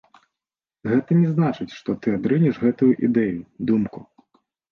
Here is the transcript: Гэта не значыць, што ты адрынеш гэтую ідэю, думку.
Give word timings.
Гэта 0.91 1.11
не 1.19 1.27
значыць, 1.33 1.75
што 1.81 1.95
ты 2.05 2.15
адрынеш 2.17 2.55
гэтую 2.63 2.89
ідэю, 3.09 3.39
думку. 3.71 4.01